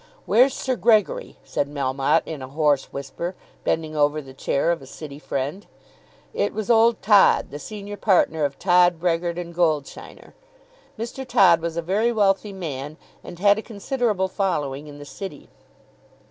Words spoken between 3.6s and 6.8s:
bending over the chair of a City friend. It was